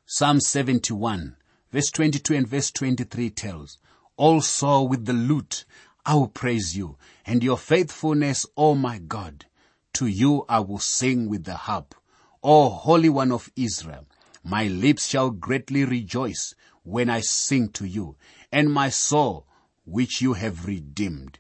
Psalm 0.04 0.40
71, 0.40 1.36
verse 1.70 1.92
22 1.92 2.34
and 2.34 2.48
verse 2.48 2.72
23 2.72 3.30
tells, 3.30 3.78
Also 4.16 4.82
with 4.82 5.04
the 5.04 5.12
lute 5.12 5.66
I 6.04 6.16
will 6.16 6.26
praise 6.26 6.76
you, 6.76 6.98
and 7.24 7.44
your 7.44 7.58
faithfulness, 7.58 8.44
O 8.56 8.74
my 8.74 8.98
God. 8.98 9.44
To 9.92 10.08
you 10.08 10.44
I 10.48 10.58
will 10.58 10.80
sing 10.80 11.28
with 11.28 11.44
the 11.44 11.54
harp. 11.54 11.94
O 12.42 12.70
Holy 12.70 13.08
One 13.08 13.30
of 13.30 13.52
Israel, 13.54 14.04
my 14.42 14.66
lips 14.66 15.06
shall 15.06 15.30
greatly 15.30 15.84
rejoice 15.84 16.56
when 16.84 17.08
I 17.08 17.20
sing 17.20 17.68
to 17.70 17.86
you, 17.86 18.16
and 18.52 18.72
my 18.72 18.90
soul, 18.90 19.46
which 19.84 20.20
you 20.20 20.34
have 20.34 20.66
redeemed. 20.66 21.38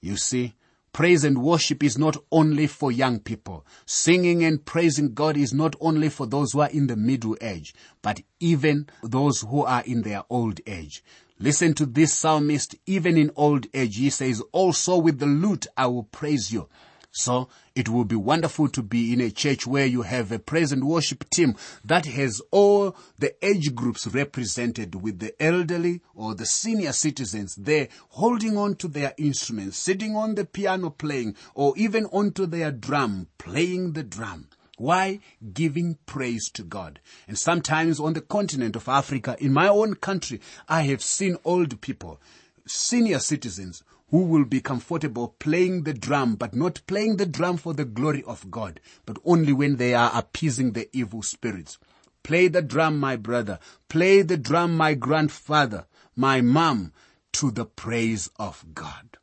You 0.00 0.16
see, 0.16 0.54
praise 0.92 1.24
and 1.24 1.42
worship 1.42 1.82
is 1.82 1.96
not 1.96 2.16
only 2.30 2.66
for 2.66 2.90
young 2.90 3.20
people. 3.20 3.64
Singing 3.86 4.44
and 4.44 4.64
praising 4.64 5.14
God 5.14 5.36
is 5.36 5.54
not 5.54 5.76
only 5.80 6.08
for 6.08 6.26
those 6.26 6.52
who 6.52 6.60
are 6.60 6.70
in 6.70 6.88
the 6.88 6.96
middle 6.96 7.36
age, 7.40 7.72
but 8.02 8.20
even 8.40 8.88
those 9.02 9.42
who 9.42 9.64
are 9.64 9.82
in 9.86 10.02
their 10.02 10.24
old 10.28 10.60
age. 10.66 11.04
Listen 11.38 11.74
to 11.74 11.86
this 11.86 12.12
psalmist, 12.12 12.74
even 12.86 13.16
in 13.16 13.30
old 13.36 13.66
age, 13.72 13.96
he 13.96 14.10
says, 14.10 14.42
also 14.52 14.96
with 14.96 15.18
the 15.18 15.26
lute 15.26 15.66
I 15.76 15.86
will 15.86 16.04
praise 16.04 16.52
you. 16.52 16.68
So 17.14 17.50
it 17.74 17.90
will 17.90 18.06
be 18.06 18.16
wonderful 18.16 18.68
to 18.68 18.82
be 18.82 19.12
in 19.12 19.20
a 19.20 19.30
church 19.30 19.66
where 19.66 19.84
you 19.84 20.00
have 20.00 20.32
a 20.32 20.38
praise 20.38 20.72
and 20.72 20.82
worship 20.82 21.28
team 21.28 21.56
that 21.84 22.06
has 22.06 22.40
all 22.50 22.96
the 23.18 23.34
age 23.44 23.74
groups 23.74 24.06
represented 24.06 24.94
with 24.94 25.18
the 25.18 25.34
elderly 25.40 26.00
or 26.14 26.34
the 26.34 26.46
senior 26.46 26.92
citizens 26.92 27.54
there 27.54 27.88
holding 28.08 28.56
on 28.56 28.76
to 28.76 28.88
their 28.88 29.12
instruments, 29.18 29.76
sitting 29.76 30.16
on 30.16 30.36
the 30.36 30.46
piano 30.46 30.88
playing 30.88 31.36
or 31.54 31.74
even 31.76 32.06
onto 32.06 32.46
their 32.46 32.72
drum, 32.72 33.28
playing 33.36 33.92
the 33.92 34.02
drum. 34.02 34.48
Why? 34.78 35.20
Giving 35.52 35.98
praise 36.06 36.48
to 36.54 36.62
God. 36.62 36.98
And 37.28 37.38
sometimes 37.38 38.00
on 38.00 38.14
the 38.14 38.22
continent 38.22 38.74
of 38.74 38.88
Africa, 38.88 39.36
in 39.38 39.52
my 39.52 39.68
own 39.68 39.96
country, 39.96 40.40
I 40.66 40.82
have 40.84 41.02
seen 41.02 41.36
old 41.44 41.82
people, 41.82 42.20
senior 42.66 43.18
citizens 43.18 43.82
who 44.12 44.24
will 44.24 44.44
be 44.44 44.60
comfortable 44.60 45.34
playing 45.38 45.84
the 45.84 45.94
drum, 45.94 46.36
but 46.36 46.54
not 46.54 46.82
playing 46.86 47.16
the 47.16 47.24
drum 47.24 47.56
for 47.56 47.72
the 47.72 47.84
glory 47.86 48.22
of 48.24 48.50
God, 48.50 48.78
but 49.06 49.16
only 49.24 49.54
when 49.54 49.76
they 49.76 49.94
are 49.94 50.12
appeasing 50.14 50.72
the 50.72 50.86
evil 50.92 51.22
spirits. 51.22 51.78
Play 52.22 52.48
the 52.48 52.60
drum, 52.60 53.00
my 53.00 53.16
brother. 53.16 53.58
Play 53.88 54.20
the 54.20 54.36
drum, 54.36 54.76
my 54.76 54.92
grandfather, 54.92 55.86
my 56.14 56.42
mom, 56.42 56.92
to 57.32 57.50
the 57.50 57.64
praise 57.64 58.28
of 58.36 58.62
God. 58.74 59.16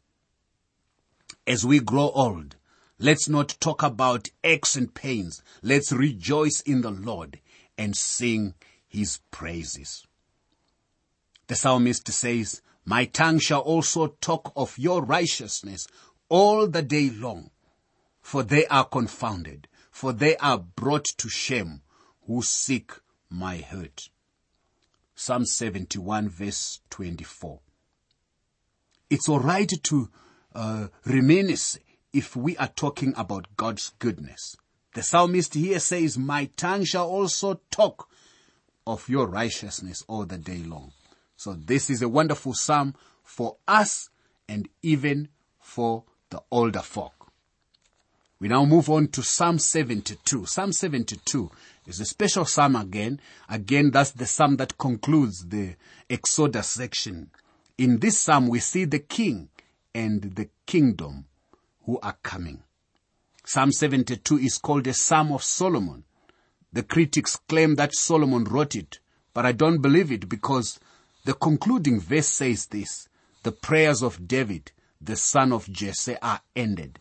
As 1.45 1.63
we 1.63 1.79
grow 1.79 2.09
old, 2.09 2.55
let's 2.97 3.29
not 3.29 3.57
talk 3.59 3.83
about 3.83 4.29
aches 4.43 4.75
and 4.75 4.91
pains. 4.91 5.43
Let's 5.61 5.91
rejoice 5.91 6.61
in 6.61 6.81
the 6.81 6.89
Lord 6.89 7.39
and 7.77 7.95
sing 7.95 8.55
his 8.87 9.19
praises. 9.29 10.07
The 11.45 11.55
psalmist 11.55 12.07
says, 12.11 12.63
my 12.89 13.05
tongue 13.05 13.37
shall 13.37 13.59
also 13.59 14.07
talk 14.19 14.51
of 14.55 14.75
your 14.79 15.03
righteousness 15.03 15.87
all 16.27 16.65
the 16.65 16.81
day 16.81 17.11
long. 17.11 17.51
For 18.19 18.41
they 18.41 18.65
are 18.65 18.83
confounded, 18.83 19.67
for 19.91 20.11
they 20.11 20.35
are 20.37 20.57
brought 20.57 21.05
to 21.19 21.29
shame 21.29 21.83
who 22.25 22.41
seek 22.41 22.91
my 23.29 23.57
hurt. 23.57 24.09
Psalm 25.13 25.45
71 25.45 26.29
verse 26.29 26.81
24. 26.89 27.59
It's 29.11 29.29
alright 29.29 29.71
to 29.83 30.09
uh, 30.55 30.87
reminisce 31.05 31.77
if 32.11 32.35
we 32.35 32.57
are 32.57 32.69
talking 32.69 33.13
about 33.15 33.55
God's 33.55 33.91
goodness. 33.99 34.55
The 34.95 35.03
psalmist 35.03 35.53
here 35.53 35.79
says, 35.79 36.17
my 36.17 36.45
tongue 36.57 36.85
shall 36.85 37.07
also 37.07 37.61
talk 37.69 38.09
of 38.87 39.07
your 39.07 39.27
righteousness 39.27 40.03
all 40.07 40.25
the 40.25 40.39
day 40.39 40.63
long. 40.65 40.93
So 41.39 41.53
this 41.53 41.89
is 41.89 42.01
a 42.01 42.09
wonderful 42.09 42.53
psalm 42.53 42.95
for 43.23 43.55
us 43.65 44.09
and 44.49 44.67
even 44.81 45.29
for 45.61 46.03
the 46.31 46.41
older 46.51 46.81
folk. 46.81 47.31
We 48.41 48.49
now 48.49 48.65
move 48.65 48.89
on 48.89 49.07
to 49.07 49.23
Psalm 49.23 49.57
72. 49.57 50.45
Psalm 50.45 50.73
72 50.73 51.49
is 51.87 52.01
a 52.01 52.05
special 52.05 52.43
psalm 52.43 52.75
again. 52.75 53.21
Again, 53.47 53.89
that's 53.89 54.11
the 54.11 54.25
psalm 54.25 54.57
that 54.57 54.77
concludes 54.77 55.47
the 55.47 55.77
Exodus 56.09 56.67
section. 56.67 57.31
In 57.77 57.99
this 57.99 58.19
psalm, 58.19 58.49
we 58.49 58.59
see 58.59 58.83
the 58.83 58.99
king 58.99 59.47
and 59.95 60.21
the 60.35 60.49
kingdom 60.65 61.23
who 61.85 62.01
are 62.03 62.17
coming. 62.21 62.63
Psalm 63.45 63.71
72 63.71 64.39
is 64.39 64.57
called 64.57 64.87
a 64.87 64.93
Psalm 64.93 65.31
of 65.31 65.41
Solomon. 65.41 66.03
The 66.73 66.83
critics 66.83 67.37
claim 67.37 67.75
that 67.75 67.95
Solomon 67.95 68.43
wrote 68.43 68.75
it, 68.75 68.99
but 69.33 69.45
I 69.45 69.53
don't 69.53 69.81
believe 69.81 70.11
it 70.11 70.27
because 70.27 70.81
The 71.25 71.33
concluding 71.33 71.99
verse 71.99 72.27
says 72.27 72.67
this, 72.67 73.07
the 73.43 73.51
prayers 73.51 74.01
of 74.01 74.27
David, 74.27 74.71
the 75.01 75.15
son 75.15 75.51
of 75.51 75.71
Jesse 75.71 76.17
are 76.21 76.41
ended. 76.55 76.99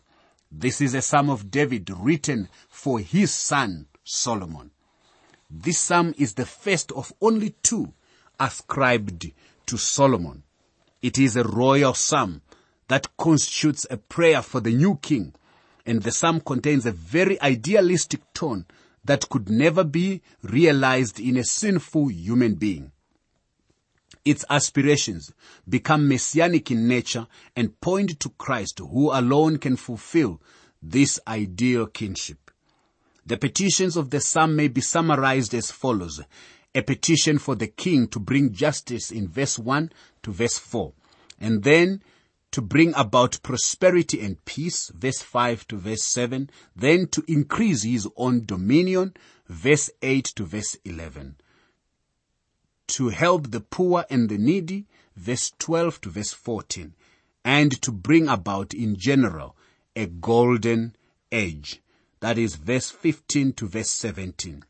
This 0.51 0.81
is 0.81 0.93
a 0.93 1.01
psalm 1.01 1.29
of 1.29 1.51
David 1.51 1.89
written 1.89 2.49
for 2.69 2.99
his 2.99 3.31
son 3.31 3.87
Solomon. 4.03 4.71
This 5.49 5.77
psalm 5.77 6.13
is 6.17 6.33
the 6.33 6.45
first 6.45 6.91
of 6.93 7.13
only 7.21 7.55
two 7.63 7.93
ascribed 8.39 9.31
to 9.65 9.77
Solomon. 9.77 10.43
It 11.01 11.17
is 11.17 11.35
a 11.35 11.43
royal 11.43 11.93
psalm 11.93 12.41
that 12.87 13.15
constitutes 13.17 13.85
a 13.89 13.97
prayer 13.97 14.41
for 14.41 14.59
the 14.59 14.73
new 14.73 14.97
king. 14.97 15.33
And 15.85 16.03
the 16.03 16.11
psalm 16.11 16.41
contains 16.41 16.85
a 16.85 16.91
very 16.91 17.41
idealistic 17.41 18.21
tone 18.33 18.65
that 19.05 19.29
could 19.29 19.49
never 19.49 19.83
be 19.83 20.21
realized 20.41 21.19
in 21.19 21.37
a 21.37 21.43
sinful 21.43 22.09
human 22.11 22.55
being. 22.55 22.91
Its 24.25 24.45
aspirations 24.49 25.31
become 25.67 26.07
messianic 26.07 26.71
in 26.71 26.87
nature 26.87 27.27
and 27.55 27.79
point 27.81 28.19
to 28.19 28.29
Christ 28.29 28.79
who 28.79 29.11
alone 29.11 29.57
can 29.57 29.75
fulfill 29.75 30.41
this 30.81 31.19
ideal 31.27 31.87
kinship. 31.87 32.51
The 33.25 33.37
petitions 33.37 33.95
of 33.95 34.09
the 34.09 34.19
psalm 34.19 34.55
may 34.55 34.67
be 34.67 34.81
summarized 34.81 35.53
as 35.53 35.71
follows. 35.71 36.21
A 36.75 36.81
petition 36.81 37.37
for 37.37 37.55
the 37.55 37.67
king 37.67 38.07
to 38.09 38.19
bring 38.19 38.53
justice 38.53 39.11
in 39.11 39.27
verse 39.27 39.59
1 39.59 39.91
to 40.23 40.31
verse 40.31 40.57
4. 40.57 40.93
And 41.39 41.63
then 41.63 42.01
to 42.51 42.61
bring 42.61 42.93
about 42.95 43.39
prosperity 43.43 44.21
and 44.21 44.43
peace, 44.45 44.89
verse 44.95 45.21
5 45.21 45.67
to 45.67 45.77
verse 45.77 46.03
7, 46.03 46.49
then 46.75 47.07
to 47.07 47.23
increase 47.27 47.83
his 47.83 48.07
own 48.17 48.45
dominion, 48.45 49.13
verse 49.47 49.89
8 50.01 50.25
to 50.35 50.45
verse 50.45 50.75
11. 50.83 51.35
To 52.93 53.09
help 53.09 53.51
the 53.51 53.61
poor 53.61 54.03
and 54.09 54.29
the 54.29 54.39
needy, 54.39 54.87
verse 55.15 55.51
12 55.59 56.01
to 56.01 56.09
verse 56.09 56.33
14, 56.33 56.95
and 57.45 57.81
to 57.83 57.91
bring 57.91 58.27
about 58.27 58.73
in 58.73 58.95
general 58.95 59.55
a 59.95 60.07
golden 60.07 60.95
age, 61.31 61.83
that 62.19 62.39
is 62.39 62.55
verse 62.55 62.89
15 62.89 63.53
to 63.53 63.67
verse 63.67 63.91
17. 63.91 64.63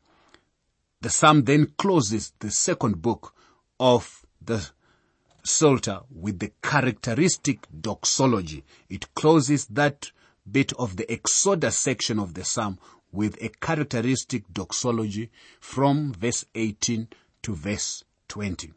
The 1.00 1.08
psalm 1.08 1.44
then 1.44 1.72
closes 1.78 2.34
the 2.40 2.50
second 2.50 3.00
book 3.00 3.34
of 3.80 4.26
the 4.40 4.68
Psalter 5.42 6.00
with 6.10 6.40
the 6.40 6.52
characteristic 6.62 7.66
doxology. 7.80 8.64
It 8.90 9.14
closes 9.14 9.64
that 9.68 10.12
bit 10.48 10.74
of 10.74 10.96
the 10.96 11.10
Exodus 11.10 11.78
section 11.78 12.18
of 12.18 12.34
the 12.34 12.44
Psalm 12.44 12.78
with 13.12 13.42
a 13.42 13.48
characteristic 13.48 14.44
doxology 14.52 15.30
from 15.58 16.12
verse 16.12 16.44
18 16.54 17.08
to 17.42 17.54
verse 17.54 18.04
20. 18.30 18.72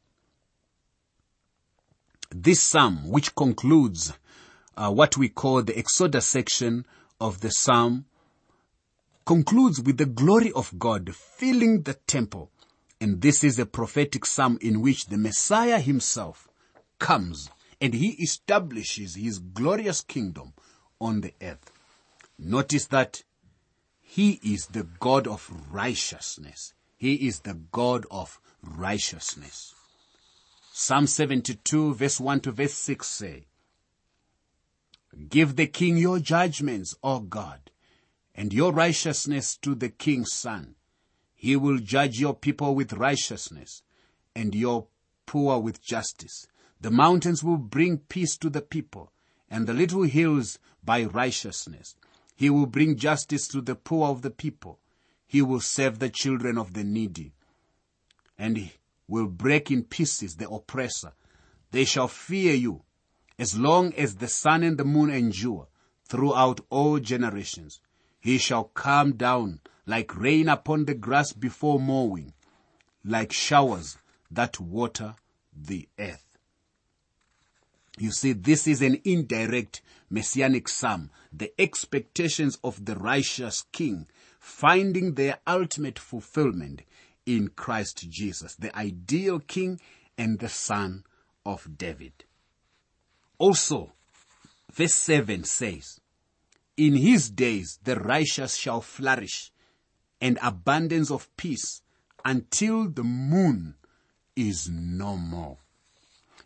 This 2.32 2.60
Psalm, 2.60 3.08
which 3.10 3.36
concludes 3.36 4.12
uh, 4.76 4.90
what 4.92 5.16
we 5.16 5.30
call 5.30 5.62
the 5.62 5.78
Exodus 5.78 6.26
section 6.26 6.88
of 7.22 7.42
the 7.42 7.52
Psalm, 7.52 8.06
concludes 9.26 9.80
with 9.80 9.98
the 9.98 10.08
glory 10.08 10.52
of 10.54 10.80
God 10.80 11.14
filling 11.16 11.84
the 11.84 11.94
temple. 11.94 12.50
And 13.00 13.22
this 13.22 13.44
is 13.44 13.60
a 13.60 13.68
prophetic 13.68 14.26
psalm 14.26 14.58
in 14.60 14.82
which 14.82 15.06
the 15.06 15.18
Messiah 15.18 15.80
himself 15.80 16.48
comes 16.98 17.52
and 17.80 17.94
he 17.94 18.12
establishes 18.14 19.14
his 19.16 19.38
glorious 19.38 20.02
kingdom 20.02 20.54
on 21.00 21.22
the 21.22 21.34
earth. 21.44 21.72
Notice 22.40 22.88
that 22.88 23.22
he 24.02 24.40
is 24.44 24.68
the 24.68 24.88
God 25.00 25.28
of 25.28 25.52
righteousness. 25.70 26.74
He 26.98 27.28
is 27.28 27.42
the 27.42 27.60
God 27.72 28.08
of 28.10 28.40
righteousness. 28.64 29.76
Psalm 30.72 31.06
72 31.06 31.94
verse 31.94 32.20
1 32.20 32.40
to 32.42 32.52
verse 32.52 32.74
6 32.74 33.08
say, 33.08 33.48
Give 35.30 35.56
the 35.56 35.68
king 35.68 35.98
your 35.98 36.20
judgments, 36.20 36.96
O 37.04 37.20
God, 37.20 37.70
and 38.34 38.52
your 38.52 38.74
righteousness 38.74 39.58
to 39.58 39.76
the 39.76 39.90
king's 39.90 40.34
son. 40.34 40.76
He 41.36 41.56
will 41.56 41.78
judge 41.78 42.20
your 42.20 42.34
people 42.34 42.74
with 42.74 42.94
righteousness 42.94 43.84
and 44.36 44.56
your 44.56 44.88
poor 45.26 45.60
with 45.60 45.84
justice. 45.84 46.48
The 46.82 46.92
mountains 46.92 47.44
will 47.44 47.58
bring 47.58 48.00
peace 48.00 48.36
to 48.38 48.50
the 48.50 48.62
people, 48.62 49.12
and 49.50 49.68
the 49.68 49.74
little 49.74 50.04
hills 50.04 50.58
by 50.84 51.04
righteousness. 51.04 51.96
He 52.36 52.50
will 52.50 52.66
bring 52.66 52.98
justice 52.98 53.48
to 53.50 53.62
the 53.62 53.76
poor 53.76 54.10
of 54.10 54.22
the 54.22 54.32
people. 54.32 54.80
He 55.28 55.42
will 55.42 55.62
save 55.62 56.00
the 56.00 56.10
children 56.10 56.58
of 56.58 56.74
the 56.74 56.84
needy, 56.84 57.34
and 58.44 58.70
will 59.08 59.28
break 59.28 59.72
in 59.72 59.86
pieces 59.86 60.36
the 60.36 60.50
oppressor. 60.50 61.14
They 61.72 61.86
shall 61.86 62.10
fear 62.10 62.54
you 62.54 62.82
as 63.40 63.58
long 63.58 63.94
as 63.94 64.16
the 64.16 64.28
sun 64.28 64.64
and 64.64 64.78
the 64.78 64.84
moon 64.84 65.10
endure 65.10 65.70
throughout 66.04 66.60
all 66.70 67.00
generations. 67.00 67.80
He 68.20 68.38
shall 68.38 68.66
come 68.66 69.14
down 69.14 69.62
like 69.86 70.18
rain 70.18 70.50
upon 70.50 70.84
the 70.84 70.94
grass 70.94 71.32
before 71.32 71.80
mowing, 71.80 72.34
like 73.06 73.32
showers 73.32 73.98
that 74.30 74.60
water 74.60 75.16
the 75.56 75.88
earth. 75.98 76.38
You 77.98 78.12
see, 78.12 78.34
this 78.34 78.68
is 78.68 78.82
an 78.82 79.00
indirect 79.06 79.82
messianic 80.10 80.68
psalm. 80.68 81.12
The 81.32 81.54
expectations 81.58 82.60
of 82.62 82.84
the 82.84 82.96
righteous 82.96 83.64
king 83.72 84.08
finding 84.38 85.14
their 85.14 85.38
ultimate 85.48 85.98
fulfillment 85.98 86.82
in 87.26 87.50
Christ 87.50 88.10
Jesus, 88.10 88.56
the 88.56 88.76
ideal 88.78 89.40
king 89.40 89.80
and 90.18 90.40
the 90.40 90.50
son 90.50 91.04
of 91.46 91.78
David. 91.78 92.26
Also, 93.38 93.94
verse 94.72 94.94
7 94.94 95.44
says, 95.44 96.00
In 96.78 96.96
his 96.96 97.30
days 97.30 97.80
the 97.84 97.96
righteous 97.96 98.56
shall 98.56 98.82
flourish 98.82 99.52
and 100.22 100.38
abundance 100.42 101.12
of 101.12 101.36
peace 101.38 101.82
until 102.24 102.90
the 102.90 103.04
moon 103.04 103.76
is 104.36 104.70
no 104.70 105.18
more. 105.18 105.58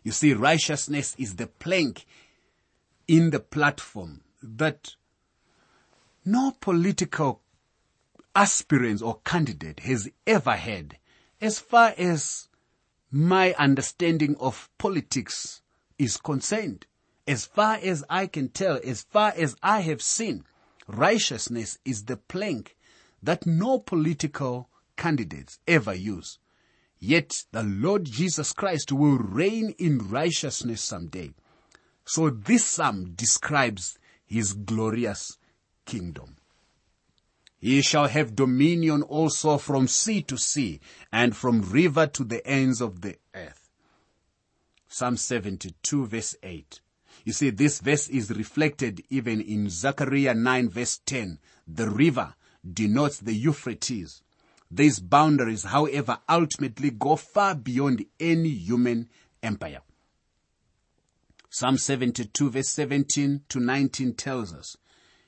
You 0.02 0.12
see, 0.12 0.32
righteousness 0.32 1.14
is 1.18 1.36
the 1.36 1.46
plank 1.46 2.04
in 3.06 3.30
the 3.30 3.40
platform 3.40 4.22
that 4.42 4.94
no 6.24 6.52
political 6.60 7.40
aspirant 8.38 9.02
or 9.02 9.18
candidate 9.24 9.80
has 9.80 10.08
ever 10.24 10.52
had 10.52 10.96
as 11.40 11.58
far 11.58 11.92
as 11.98 12.46
my 13.10 13.52
understanding 13.54 14.36
of 14.38 14.70
politics 14.78 15.60
is 15.98 16.16
concerned. 16.16 16.86
As 17.26 17.44
far 17.44 17.80
as 17.82 18.04
I 18.08 18.28
can 18.28 18.48
tell, 18.48 18.78
as 18.84 19.02
far 19.02 19.32
as 19.36 19.56
I 19.60 19.80
have 19.80 20.00
seen, 20.00 20.44
righteousness 20.86 21.80
is 21.84 22.04
the 22.04 22.16
plank 22.16 22.76
that 23.20 23.44
no 23.44 23.80
political 23.80 24.68
candidates 24.96 25.58
ever 25.66 25.92
use. 25.92 26.38
Yet 27.00 27.42
the 27.50 27.64
Lord 27.64 28.04
Jesus 28.04 28.52
Christ 28.52 28.92
will 28.92 29.18
reign 29.18 29.74
in 29.78 29.98
righteousness 29.98 30.80
someday. 30.80 31.32
So 32.04 32.30
this 32.30 32.64
psalm 32.64 33.14
describes 33.16 33.98
his 34.24 34.52
glorious 34.52 35.38
kingdom. 35.86 36.36
He 37.60 37.82
shall 37.82 38.06
have 38.06 38.36
dominion 38.36 39.02
also 39.02 39.58
from 39.58 39.88
sea 39.88 40.22
to 40.22 40.38
sea 40.38 40.80
and 41.12 41.36
from 41.36 41.62
river 41.62 42.06
to 42.06 42.24
the 42.24 42.46
ends 42.46 42.80
of 42.80 43.00
the 43.00 43.16
earth. 43.34 43.68
Psalm 44.86 45.16
72 45.16 46.06
verse 46.06 46.36
8. 46.42 46.80
You 47.24 47.32
see, 47.32 47.50
this 47.50 47.80
verse 47.80 48.08
is 48.08 48.30
reflected 48.30 49.02
even 49.10 49.40
in 49.40 49.68
Zechariah 49.70 50.34
9 50.34 50.68
verse 50.70 51.00
10. 51.04 51.38
The 51.66 51.90
river 51.90 52.34
denotes 52.72 53.18
the 53.18 53.34
Euphrates. 53.34 54.22
These 54.70 55.00
boundaries, 55.00 55.64
however, 55.64 56.18
ultimately 56.28 56.90
go 56.90 57.16
far 57.16 57.54
beyond 57.54 58.04
any 58.20 58.50
human 58.50 59.08
empire. 59.42 59.80
Psalm 61.50 61.76
72 61.76 62.50
verse 62.50 62.68
17 62.68 63.42
to 63.48 63.58
19 63.60 64.14
tells 64.14 64.54
us, 64.54 64.76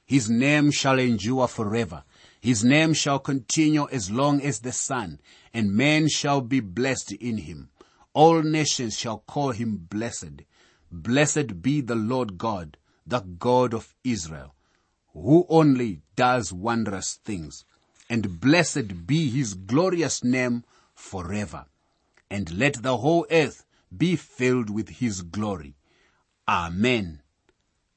His 0.04 0.30
name 0.30 0.70
shall 0.70 0.98
endure 0.98 1.48
forever. 1.48 2.04
His 2.40 2.64
name 2.64 2.94
shall 2.94 3.18
continue 3.18 3.86
as 3.90 4.10
long 4.10 4.40
as 4.40 4.60
the 4.60 4.72
sun, 4.72 5.20
and 5.52 5.72
men 5.72 6.08
shall 6.08 6.40
be 6.40 6.60
blessed 6.60 7.12
in 7.12 7.38
him. 7.38 7.70
All 8.14 8.42
nations 8.42 8.98
shall 8.98 9.18
call 9.18 9.50
him 9.50 9.76
blessed. 9.76 10.42
Blessed 10.90 11.62
be 11.62 11.80
the 11.80 11.94
Lord 11.94 12.38
God, 12.38 12.76
the 13.06 13.20
God 13.20 13.74
of 13.74 13.94
Israel, 14.02 14.54
who 15.12 15.46
only 15.48 16.00
does 16.16 16.52
wondrous 16.52 17.14
things 17.24 17.64
and 18.10 18.40
blessed 18.40 19.06
be 19.06 19.30
his 19.30 19.54
glorious 19.54 20.24
name 20.24 20.64
forever. 20.94 21.66
And 22.28 22.58
let 22.58 22.82
the 22.82 22.98
whole 22.98 23.24
earth 23.30 23.64
be 23.96 24.16
filled 24.16 24.68
with 24.68 24.88
his 24.88 25.22
glory. 25.22 25.76
Amen 26.48 27.22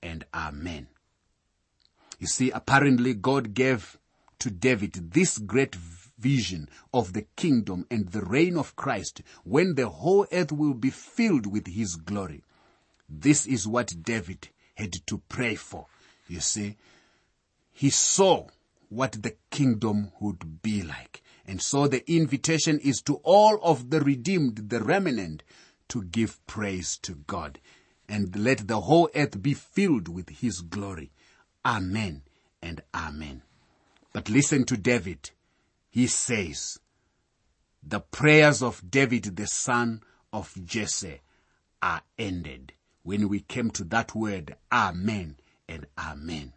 and 0.02 0.26
amen. 0.34 0.88
You 2.20 2.28
see, 2.28 2.52
apparently 2.52 3.16
God 3.16 3.56
gave 3.56 3.98
to 4.40 4.50
David 4.50 5.12
this 5.12 5.38
great 5.38 5.76
vision 5.76 6.70
of 6.94 7.14
the 7.14 7.26
kingdom 7.36 7.86
and 7.92 8.10
the 8.10 8.22
reign 8.22 8.58
of 8.58 8.76
Christ 8.76 9.22
when 9.44 9.76
the 9.76 9.90
whole 9.90 10.26
earth 10.32 10.52
will 10.52 10.74
be 10.74 10.90
filled 10.90 11.46
with 11.46 11.68
his 11.68 11.96
glory. 11.96 12.44
This 13.10 13.46
is 13.46 13.68
what 13.68 14.04
David 14.04 14.50
had 14.76 14.94
to 15.08 15.22
pray 15.30 15.56
for. 15.56 15.88
You 16.28 16.40
see, 16.40 16.78
he 17.72 17.90
saw 17.90 18.48
what 18.90 19.24
the 19.24 19.36
kingdom 19.50 20.12
would 20.20 20.62
be 20.62 20.82
like. 20.82 21.22
And 21.46 21.62
so 21.62 21.88
the 21.88 22.10
invitation 22.10 22.80
is 22.80 23.02
to 23.02 23.16
all 23.24 23.60
of 23.62 23.90
the 23.90 24.00
redeemed, 24.00 24.70
the 24.70 24.80
remnant, 24.80 25.44
to 25.90 26.04
give 26.04 26.46
praise 26.48 26.98
to 27.00 27.16
God 27.28 27.60
and 28.08 28.36
let 28.36 28.68
the 28.68 28.82
whole 28.82 29.10
earth 29.16 29.42
be 29.42 29.54
filled 29.54 30.08
with 30.08 30.30
his 30.30 30.62
glory. 30.62 31.12
Amen 31.66 32.22
and 32.62 32.82
amen. 32.96 33.42
But 34.14 34.30
listen 34.30 34.64
to 34.66 34.78
David. 34.78 35.32
He 35.90 36.08
says, 36.08 36.80
the 37.86 38.00
prayers 38.00 38.62
of 38.64 38.90
David, 38.90 39.36
the 39.36 39.48
son 39.48 40.02
of 40.32 40.54
Jesse, 40.64 41.20
are 41.82 42.02
ended. 42.18 42.74
When 43.02 43.28
we 43.28 43.42
came 43.42 43.70
to 43.72 43.84
that 43.86 44.16
word, 44.16 44.56
amen 44.72 45.38
and 45.68 45.88
amen. 46.00 46.54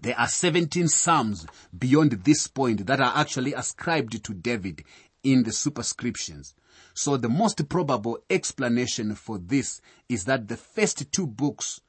There 0.00 0.18
are 0.18 0.28
17 0.28 0.88
psalms 0.88 1.46
beyond 1.76 2.12
this 2.24 2.46
point 2.46 2.86
that 2.86 3.00
are 3.00 3.12
actually 3.14 3.52
ascribed 3.52 4.22
to 4.24 4.34
David 4.34 4.84
in 5.22 5.42
the 5.42 5.52
superscriptions. 5.52 6.54
So 6.94 7.16
the 7.16 7.28
most 7.28 7.68
probable 7.68 8.18
explanation 8.30 9.14
for 9.14 9.38
this 9.38 9.80
is 10.08 10.24
that 10.24 10.48
the 10.48 10.56
first 10.56 11.10
two 11.12 11.26
books 11.26 11.80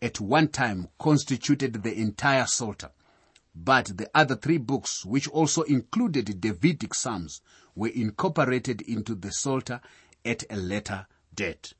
at 0.00 0.20
one 0.20 0.48
time 0.48 0.88
constituted 0.98 1.82
the 1.82 1.94
entire 1.94 2.46
Psalter. 2.46 2.90
But 3.62 3.98
the 3.98 4.10
other 4.14 4.36
three 4.36 4.56
books, 4.56 5.04
which 5.04 5.28
also 5.28 5.62
included 5.62 6.40
Davidic 6.40 6.94
Psalms, 6.94 7.42
were 7.74 7.88
incorporated 7.88 8.80
into 8.80 9.14
the 9.14 9.30
Psalter 9.30 9.82
at 10.24 10.44
a 10.48 10.56
later 10.56 11.06
date. 11.34 11.74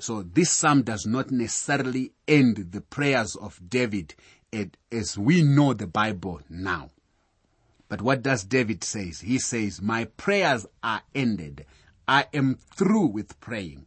So 0.00 0.22
this 0.22 0.50
psalm 0.50 0.82
does 0.82 1.06
not 1.06 1.30
necessarily 1.30 2.12
end 2.26 2.72
the 2.72 2.80
prayers 2.80 3.36
of 3.36 3.60
David 3.68 4.14
as 4.90 5.16
we 5.16 5.42
know 5.42 5.74
the 5.74 5.86
Bible 5.86 6.40
now. 6.48 6.90
But 7.88 8.02
what 8.02 8.22
does 8.22 8.44
David 8.44 8.82
say? 8.82 9.12
He 9.12 9.38
says, 9.38 9.80
my 9.80 10.06
prayers 10.06 10.66
are 10.82 11.02
ended. 11.14 11.66
I 12.08 12.26
am 12.34 12.56
through 12.74 13.06
with 13.06 13.38
praying. 13.40 13.86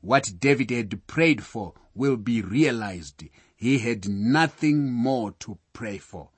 What 0.00 0.40
David 0.40 0.70
had 0.70 1.06
prayed 1.06 1.44
for 1.44 1.74
will 1.94 2.16
be 2.16 2.42
realized. 2.42 3.24
He 3.62 3.78
had 3.78 4.08
nothing 4.08 4.90
more 4.90 5.36
to 5.38 5.56
pray 5.72 5.98
for. 5.98 6.30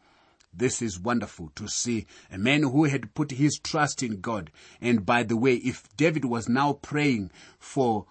This 0.52 0.82
is 0.82 1.00
wonderful 1.00 1.52
to 1.54 1.66
see 1.66 2.04
a 2.30 2.36
man 2.36 2.64
who 2.64 2.84
had 2.84 3.14
put 3.14 3.30
his 3.30 3.58
trust 3.58 4.02
in 4.02 4.20
God. 4.20 4.50
And 4.78 5.06
by 5.06 5.22
the 5.22 5.38
way, 5.38 5.54
if 5.54 5.88
David 5.96 6.26
was 6.26 6.50
now 6.50 6.74
praying 6.74 7.30
for 7.58 8.04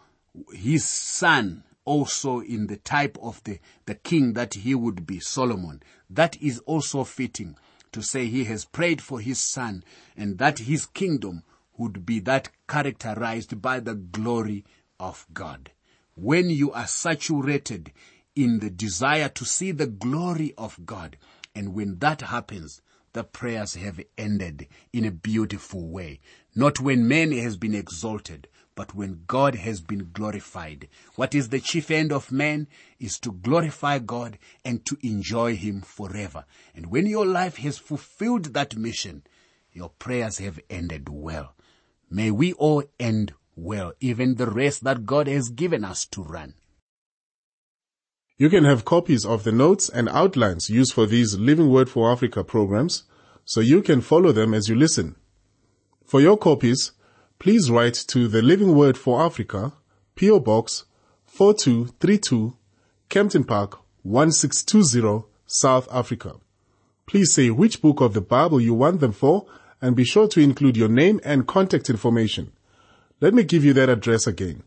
his 0.52 0.84
son 0.84 1.64
also 1.86 2.40
in 2.40 2.66
the 2.66 2.78
type 2.78 3.16
of 3.22 3.44
the, 3.44 3.60
the 3.86 3.94
king 3.94 4.34
that 4.34 4.56
he 4.56 4.74
would 4.74 5.06
be, 5.06 5.20
Solomon. 5.20 5.84
That 6.10 6.42
is 6.42 6.58
also 6.66 7.04
fitting 7.04 7.56
to 7.92 8.02
say 8.02 8.26
he 8.26 8.46
has 8.46 8.66
prayed 8.66 9.00
for 9.00 9.20
his 9.20 9.38
son 9.38 9.84
and 10.18 10.40
that 10.40 10.58
his 10.58 10.88
kingdom 10.88 11.44
would 11.78 12.04
be 12.04 12.20
that 12.22 12.50
characterized 12.68 13.62
by 13.62 13.80
the 13.80 13.94
glory 13.94 14.66
of 15.00 15.28
God. 15.36 15.70
When 16.16 16.50
you 16.50 16.72
are 16.72 16.88
saturated 16.88 17.92
in 18.36 18.60
the 18.60 18.70
desire 18.70 19.30
to 19.30 19.46
see 19.46 19.72
the 19.72 19.88
glory 19.88 20.54
of 20.58 20.86
God, 20.86 21.18
and 21.54 21.74
when 21.74 22.00
that 22.00 22.22
happens, 22.22 22.82
the 23.14 23.24
prayers 23.24 23.76
have 23.76 24.02
ended 24.18 24.68
in 24.92 25.06
a 25.06 25.12
beautiful 25.12 25.88
way. 25.88 26.20
Not 26.56 26.80
when 26.80 27.08
man 27.08 27.32
has 27.32 27.58
been 27.58 27.76
exalted, 27.76 28.48
but 28.76 28.96
when 28.96 29.24
God 29.28 29.56
has 29.56 29.82
been 29.82 30.10
glorified. 30.12 30.88
What 31.16 31.36
is 31.36 31.50
the 31.50 31.60
chief 31.60 31.92
end 31.92 32.12
of 32.12 32.32
man 32.32 32.68
is 33.00 33.20
to 33.20 33.32
glorify 33.32 34.00
God 34.00 34.40
and 34.66 34.84
to 34.86 34.98
enjoy 35.02 35.56
Him 35.56 35.82
forever. 35.82 36.46
And 36.76 36.88
when 36.88 37.06
your 37.06 37.26
life 37.26 37.58
has 37.58 37.78
fulfilled 37.78 38.54
that 38.54 38.76
mission, 38.76 39.24
your 39.72 39.90
prayers 39.90 40.40
have 40.40 40.60
ended 40.70 41.08
well. 41.10 41.56
May 42.10 42.32
we 42.32 42.54
all 42.54 42.84
end 43.00 43.34
well, 43.56 43.94
even 44.00 44.36
the 44.36 44.48
race 44.48 44.80
that 44.80 45.06
God 45.06 45.28
has 45.28 45.50
given 45.50 45.84
us 45.84 46.06
to 46.08 46.24
run. 46.24 46.56
You 48.44 48.50
can 48.50 48.66
have 48.66 48.84
copies 48.84 49.26
of 49.26 49.46
the 49.46 49.54
notes 49.54 49.88
and 49.88 50.10
outlines 50.10 50.70
used 50.70 50.92
for 50.92 51.06
these 51.06 51.40
Living 51.40 51.70
Word 51.70 51.90
for 51.90 52.12
Africa 52.12 52.44
programs 52.44 53.04
so 53.46 53.62
you 53.62 53.82
can 53.82 54.02
follow 54.02 54.34
them 54.34 54.54
as 54.54 54.68
you 54.68 54.76
listen. 54.76 55.16
For 56.04 56.20
your 56.20 56.36
copies, 56.36 56.92
please 57.40 57.72
write 57.72 57.94
to 58.08 58.28
the 58.28 58.42
Living 58.42 58.76
Word 58.76 58.98
for 58.98 59.22
Africa, 59.22 59.72
PO 60.20 60.42
Box 60.42 60.84
4232, 61.26 62.58
Kempton 63.08 63.46
Park 63.46 63.80
1620, 64.02 65.26
South 65.46 65.88
Africa. 65.90 66.34
Please 67.06 67.32
say 67.32 67.50
which 67.50 67.82
book 67.82 68.02
of 68.02 68.14
the 68.14 68.20
Bible 68.20 68.60
you 68.60 68.74
want 68.74 69.00
them 69.00 69.14
for 69.14 69.46
and 69.82 69.96
be 69.96 70.04
sure 70.04 70.28
to 70.28 70.42
include 70.42 70.76
your 70.76 70.90
name 70.90 71.22
and 71.24 71.48
contact 71.48 71.90
information. 71.90 72.52
Let 73.22 73.34
me 73.34 73.44
give 73.44 73.64
you 73.64 73.72
that 73.76 73.88
address 73.88 74.28
again. 74.28 74.64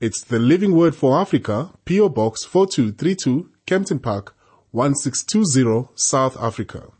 It's 0.00 0.20
the 0.20 0.38
Living 0.38 0.76
Word 0.76 0.94
for 0.94 1.18
Africa, 1.18 1.70
PO 1.84 2.10
Box 2.10 2.44
4232, 2.44 3.50
Kempton 3.66 3.98
Park 3.98 4.32
1620, 4.70 5.88
South 5.96 6.36
Africa. 6.40 6.92